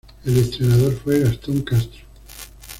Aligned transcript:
El 0.25 0.35
entrenador 0.35 0.93
fue 0.95 1.19
Gastón 1.19 1.61
Castro. 1.61 2.01